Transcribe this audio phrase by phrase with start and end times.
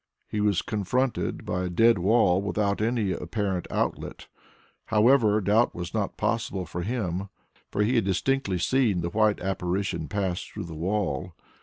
[0.27, 4.25] He was confronted by a dead wall without any apparent outlet.
[4.85, 7.29] However, doubt was not possible for him,
[7.69, 11.33] for he had distinctly seen the white Apparition pass through the wall.